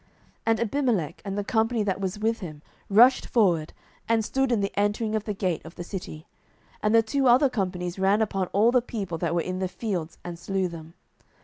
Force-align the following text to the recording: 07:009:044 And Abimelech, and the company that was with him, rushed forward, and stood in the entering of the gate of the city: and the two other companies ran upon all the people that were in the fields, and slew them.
07:009:044 0.01 0.09
And 0.47 0.59
Abimelech, 0.59 1.21
and 1.23 1.37
the 1.37 1.43
company 1.43 1.83
that 1.83 2.01
was 2.01 2.17
with 2.17 2.39
him, 2.39 2.63
rushed 2.89 3.27
forward, 3.27 3.71
and 4.09 4.25
stood 4.25 4.51
in 4.51 4.59
the 4.61 4.71
entering 4.75 5.13
of 5.13 5.25
the 5.25 5.33
gate 5.35 5.61
of 5.63 5.75
the 5.75 5.83
city: 5.83 6.25
and 6.81 6.95
the 6.95 7.03
two 7.03 7.27
other 7.27 7.49
companies 7.51 7.99
ran 7.99 8.19
upon 8.19 8.47
all 8.47 8.71
the 8.71 8.81
people 8.81 9.19
that 9.19 9.35
were 9.35 9.41
in 9.41 9.59
the 9.59 9.67
fields, 9.67 10.17
and 10.23 10.39
slew 10.39 10.67
them. 10.67 10.95